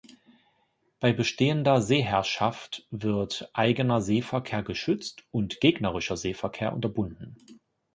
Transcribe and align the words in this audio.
Bei 0.99 1.13
bestehender 1.13 1.79
Seeherrschaft 1.79 2.87
wird 2.89 3.51
eigener 3.53 4.01
Seeverkehr 4.01 4.63
geschützt 4.63 5.25
und 5.29 5.61
gegnerischer 5.61 6.17
Seeverkehr 6.17 6.73
unterbunden. 6.73 7.35